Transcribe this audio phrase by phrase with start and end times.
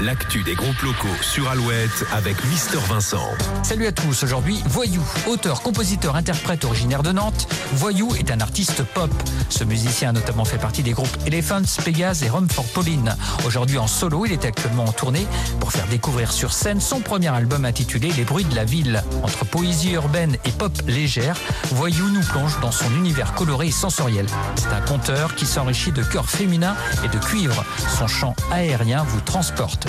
[0.00, 3.28] L'actu des groupes locaux sur Alouette avec Mister Vincent.
[3.64, 7.48] Salut à tous, aujourd'hui Voyou, auteur, compositeur, interprète originaire de Nantes.
[7.72, 9.10] Voyou est un artiste pop.
[9.48, 13.16] Ce musicien a notamment fait partie des groupes Elephants, Pégase et Rome for Pauline.
[13.44, 15.26] Aujourd'hui en solo, il est actuellement en tournée
[15.58, 19.02] pour faire découvrir sur scène son premier album intitulé Les bruits de la ville.
[19.24, 21.36] Entre poésie urbaine et pop légère,
[21.72, 24.26] Voyou nous plonge dans son univers coloré et sensoriel.
[24.54, 27.64] C'est un conteur qui s'enrichit de chœurs féminins et de cuivre.
[27.98, 29.20] Son chant aérien vous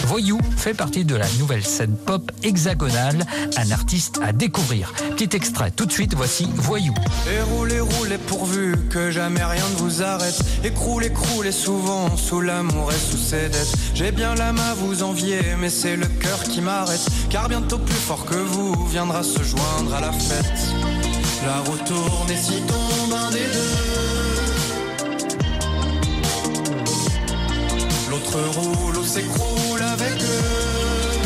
[0.08, 3.26] Voyou fait partie de la nouvelle scène pop hexagonale,
[3.58, 4.94] un artiste à découvrir.
[5.18, 6.94] Petit extrait, tout de suite, voici Voyou.
[7.30, 10.40] Et roulez, roulez pourvu que jamais rien ne vous arrête.
[10.64, 13.76] Écroulez, écroulez souvent sous l'amour et sous ses dettes.
[13.94, 17.06] J'ai bien l'âme à vous envier, mais c'est le cœur qui m'arrête.
[17.30, 20.62] Car bientôt plus fort que vous viendra se joindre à la fête.
[21.46, 22.38] La roue tourne et
[28.34, 31.20] L'autre roule ou s'écroule avec eux.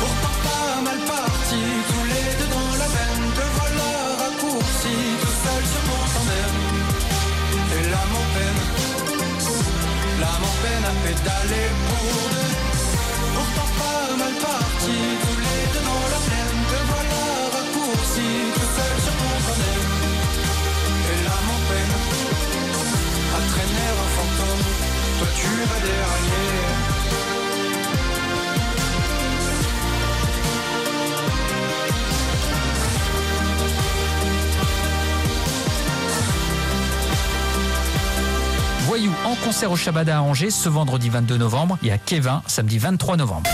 [0.00, 3.26] Pourtant pas mal parti, tous les deux dans la veine.
[3.36, 3.90] Te voilà
[4.22, 6.56] raccourci, tout seul sur ton tandem.
[7.76, 8.60] Et l'âme en peine,
[10.20, 12.54] l'âme en peine à pédaler pour deux.
[13.34, 14.98] Pourtant pas mal parti,
[25.40, 26.57] tu vas derrière.
[38.98, 42.78] Voyou en concert au Shabada à Angers ce vendredi 22 novembre et à Kevin samedi
[42.78, 43.48] 23 novembre.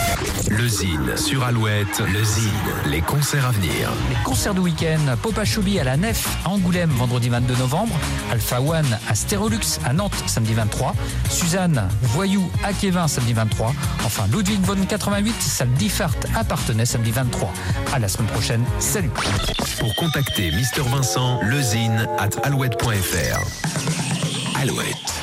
[0.48, 2.50] Le Zine sur Alouette, le Zine,
[2.86, 3.90] les concerts à venir.
[4.08, 7.94] Les concerts de week-end, Popa Choubi à la Nef à Angoulême vendredi 22 novembre,
[8.32, 10.94] Alpha One à Stérolux à Nantes samedi 23,
[11.28, 13.74] Suzanne Voyou à Kevin samedi 23,
[14.06, 17.52] enfin Ludwig von 88 salle Diffart à Partenay samedi 23.
[17.92, 19.10] À la semaine prochaine, salut
[19.78, 23.42] Pour contacter Mister Vincent, lezine at alouette.fr.
[24.58, 25.13] Alouette.